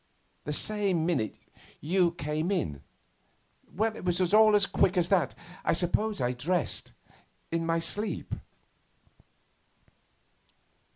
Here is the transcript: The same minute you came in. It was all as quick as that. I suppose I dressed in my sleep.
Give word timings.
The 0.45 0.51
same 0.53 1.05
minute 1.05 1.35
you 1.79 2.13
came 2.13 2.49
in. 2.49 2.81
It 3.79 4.03
was 4.03 4.33
all 4.33 4.55
as 4.55 4.65
quick 4.65 4.97
as 4.97 5.09
that. 5.09 5.35
I 5.63 5.73
suppose 5.73 6.19
I 6.19 6.31
dressed 6.31 6.93
in 7.51 7.67
my 7.67 7.77
sleep. 7.77 8.33